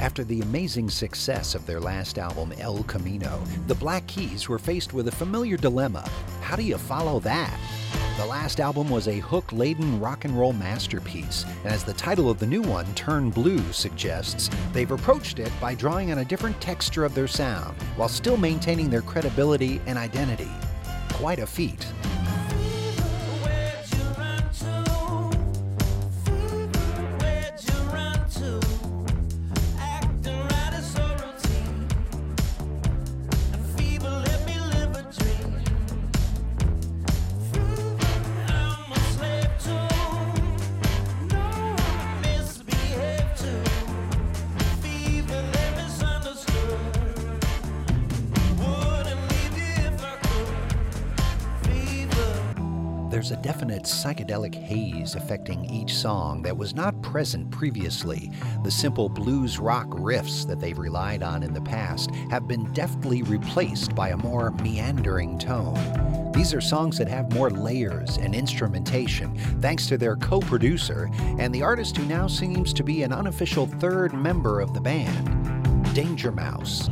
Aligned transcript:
After 0.00 0.24
the 0.24 0.40
amazing 0.40 0.88
success 0.88 1.54
of 1.54 1.66
their 1.66 1.78
last 1.78 2.16
album, 2.16 2.54
El 2.58 2.82
Camino, 2.84 3.38
the 3.66 3.74
Black 3.74 4.06
Keys 4.06 4.48
were 4.48 4.58
faced 4.58 4.94
with 4.94 5.08
a 5.08 5.12
familiar 5.12 5.58
dilemma. 5.58 6.08
How 6.40 6.56
do 6.56 6.62
you 6.62 6.78
follow 6.78 7.20
that? 7.20 7.60
The 8.16 8.24
last 8.24 8.60
album 8.60 8.88
was 8.88 9.08
a 9.08 9.18
hook 9.18 9.52
laden 9.52 10.00
rock 10.00 10.24
and 10.24 10.38
roll 10.38 10.54
masterpiece, 10.54 11.44
and 11.64 11.74
as 11.74 11.84
the 11.84 11.92
title 11.92 12.30
of 12.30 12.38
the 12.38 12.46
new 12.46 12.62
one, 12.62 12.86
Turn 12.94 13.28
Blue, 13.28 13.60
suggests, 13.72 14.48
they've 14.72 14.90
approached 14.90 15.38
it 15.38 15.52
by 15.60 15.74
drawing 15.74 16.10
on 16.10 16.18
a 16.20 16.24
different 16.24 16.58
texture 16.62 17.04
of 17.04 17.14
their 17.14 17.28
sound 17.28 17.76
while 17.96 18.08
still 18.08 18.38
maintaining 18.38 18.88
their 18.88 19.02
credibility 19.02 19.82
and 19.84 19.98
identity. 19.98 20.50
Quite 21.12 21.40
a 21.40 21.46
feat. 21.46 21.86
There's 53.20 53.32
a 53.32 53.36
definite 53.42 53.82
psychedelic 53.82 54.54
haze 54.54 55.14
affecting 55.14 55.66
each 55.66 55.94
song 55.94 56.40
that 56.40 56.56
was 56.56 56.74
not 56.74 57.02
present 57.02 57.50
previously. 57.50 58.32
The 58.64 58.70
simple 58.70 59.10
blues 59.10 59.58
rock 59.58 59.88
riffs 59.88 60.46
that 60.46 60.58
they've 60.58 60.78
relied 60.78 61.22
on 61.22 61.42
in 61.42 61.52
the 61.52 61.60
past 61.60 62.14
have 62.30 62.48
been 62.48 62.72
deftly 62.72 63.20
replaced 63.20 63.94
by 63.94 64.08
a 64.08 64.16
more 64.16 64.52
meandering 64.62 65.38
tone. 65.38 66.32
These 66.32 66.54
are 66.54 66.62
songs 66.62 66.96
that 66.96 67.08
have 67.08 67.34
more 67.34 67.50
layers 67.50 68.16
and 68.16 68.34
instrumentation 68.34 69.36
thanks 69.60 69.86
to 69.88 69.98
their 69.98 70.16
co 70.16 70.40
producer 70.40 71.10
and 71.38 71.54
the 71.54 71.60
artist 71.60 71.98
who 71.98 72.06
now 72.06 72.26
seems 72.26 72.72
to 72.72 72.82
be 72.82 73.02
an 73.02 73.12
unofficial 73.12 73.66
third 73.66 74.14
member 74.14 74.60
of 74.60 74.72
the 74.72 74.80
band, 74.80 75.94
Danger 75.94 76.32
Mouse. 76.32 76.88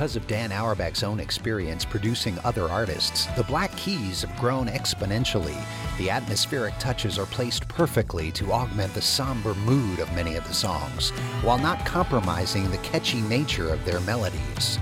Because 0.00 0.16
of 0.16 0.26
Dan 0.26 0.50
Auerbach's 0.50 1.02
own 1.02 1.20
experience 1.20 1.84
producing 1.84 2.38
other 2.42 2.70
artists, 2.70 3.26
the 3.36 3.44
Black 3.44 3.70
Keys 3.76 4.22
have 4.22 4.34
grown 4.40 4.66
exponentially. 4.66 5.62
The 5.98 6.08
atmospheric 6.08 6.72
touches 6.78 7.18
are 7.18 7.26
placed 7.26 7.68
perfectly 7.68 8.30
to 8.32 8.50
augment 8.50 8.94
the 8.94 9.02
somber 9.02 9.52
mood 9.56 9.98
of 9.98 10.10
many 10.14 10.36
of 10.36 10.48
the 10.48 10.54
songs, 10.54 11.10
while 11.42 11.58
not 11.58 11.84
compromising 11.84 12.70
the 12.70 12.78
catchy 12.78 13.20
nature 13.20 13.68
of 13.68 13.84
their 13.84 14.00
melodies. 14.00 14.78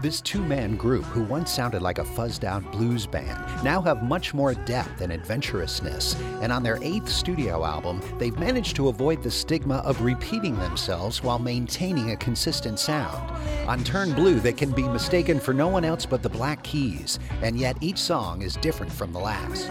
This 0.00 0.20
two 0.20 0.40
man 0.40 0.76
group, 0.76 1.02
who 1.06 1.24
once 1.24 1.50
sounded 1.50 1.82
like 1.82 1.98
a 1.98 2.04
fuzzed 2.04 2.44
out 2.44 2.70
blues 2.70 3.04
band, 3.04 3.64
now 3.64 3.82
have 3.82 4.04
much 4.04 4.32
more 4.32 4.54
depth 4.54 5.00
and 5.00 5.12
adventurousness. 5.12 6.14
And 6.40 6.52
on 6.52 6.62
their 6.62 6.78
eighth 6.82 7.08
studio 7.08 7.64
album, 7.64 8.00
they've 8.16 8.38
managed 8.38 8.76
to 8.76 8.90
avoid 8.90 9.24
the 9.24 9.30
stigma 9.32 9.78
of 9.78 10.00
repeating 10.00 10.56
themselves 10.56 11.24
while 11.24 11.40
maintaining 11.40 12.12
a 12.12 12.16
consistent 12.16 12.78
sound. 12.78 13.28
On 13.68 13.82
Turn 13.82 14.12
Blue, 14.12 14.38
they 14.38 14.52
can 14.52 14.70
be 14.70 14.84
mistaken 14.84 15.40
for 15.40 15.52
no 15.52 15.66
one 15.66 15.84
else 15.84 16.06
but 16.06 16.22
the 16.22 16.28
Black 16.28 16.62
Keys, 16.62 17.18
and 17.42 17.58
yet 17.58 17.76
each 17.80 17.98
song 17.98 18.42
is 18.42 18.54
different 18.54 18.92
from 18.92 19.12
the 19.12 19.18
last. 19.18 19.68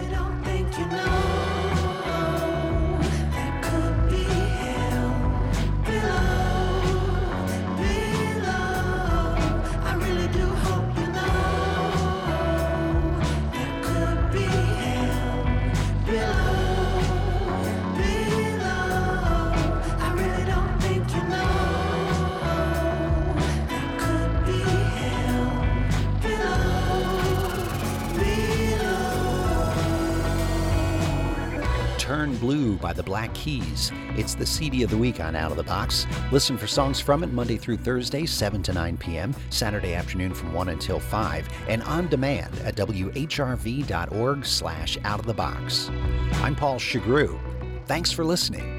Turn 32.08 32.38
Blue 32.38 32.78
by 32.78 32.94
the 32.94 33.02
Black 33.02 33.34
Keys. 33.34 33.92
It's 34.16 34.34
the 34.34 34.46
CD 34.46 34.82
of 34.82 34.88
the 34.88 34.96
week 34.96 35.20
on 35.20 35.36
Out 35.36 35.50
of 35.50 35.58
the 35.58 35.62
Box. 35.62 36.06
Listen 36.32 36.56
for 36.56 36.66
songs 36.66 36.98
from 36.98 37.22
it 37.22 37.30
Monday 37.34 37.58
through 37.58 37.76
Thursday, 37.76 38.24
7 38.24 38.62
to 38.62 38.72
9 38.72 38.96
p.m., 38.96 39.36
Saturday 39.50 39.92
afternoon 39.92 40.32
from 40.32 40.54
1 40.54 40.70
until 40.70 41.00
5, 41.00 41.48
and 41.68 41.82
on 41.82 42.08
demand 42.08 42.58
at 42.60 42.76
whrv.org 42.76 44.46
slash 44.46 44.96
out 45.04 45.20
of 45.20 45.26
the 45.26 45.34
box. 45.34 45.90
I'm 46.36 46.56
Paul 46.56 46.78
Shugrue. 46.78 47.38
Thanks 47.84 48.10
for 48.10 48.24
listening. 48.24 48.77